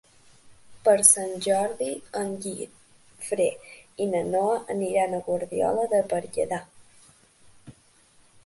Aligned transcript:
Per 0.85 0.93
Sant 1.09 1.33
Jordi 1.47 1.89
en 2.21 2.31
Guifré 2.45 3.47
i 4.05 4.09
na 4.15 4.23
Noa 4.31 4.57
aniran 4.77 5.13
a 5.19 5.23
Guardiola 5.29 5.85
de 5.93 6.01
Berguedà. 6.15 6.63